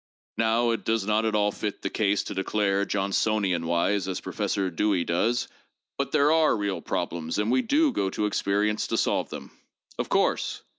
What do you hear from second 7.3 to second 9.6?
and we do go to experience to solve them.